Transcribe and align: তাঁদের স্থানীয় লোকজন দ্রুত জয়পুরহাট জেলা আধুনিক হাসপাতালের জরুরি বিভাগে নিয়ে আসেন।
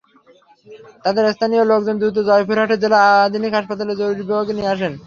তাঁদের 1.03 1.25
স্থানীয় 1.35 1.63
লোকজন 1.65 1.95
দ্রুত 1.99 2.17
জয়পুরহাট 2.27 2.71
জেলা 2.83 2.97
আধুনিক 3.19 3.51
হাসপাতালের 3.55 3.99
জরুরি 3.99 4.21
বিভাগে 4.21 4.53
নিয়ে 4.57 4.71
আসেন। 4.73 4.93